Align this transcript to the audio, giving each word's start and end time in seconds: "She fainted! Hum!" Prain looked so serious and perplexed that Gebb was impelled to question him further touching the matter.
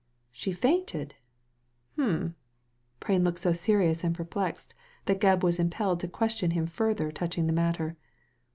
"She 0.31 0.51
fainted! 0.51 1.13
Hum!" 1.95 2.33
Prain 3.01 3.23
looked 3.23 3.37
so 3.37 3.51
serious 3.53 4.03
and 4.03 4.15
perplexed 4.15 4.73
that 5.05 5.19
Gebb 5.19 5.43
was 5.43 5.59
impelled 5.59 5.99
to 5.99 6.07
question 6.07 6.49
him 6.49 6.65
further 6.65 7.11
touching 7.11 7.45
the 7.45 7.53
matter. 7.53 7.97